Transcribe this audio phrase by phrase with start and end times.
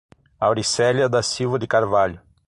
[0.39, 2.19] Auricelia da Silva de Carvalho